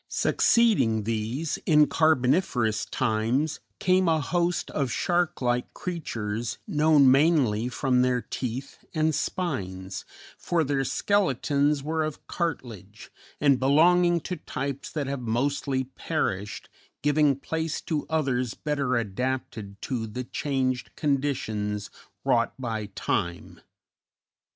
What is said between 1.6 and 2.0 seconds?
in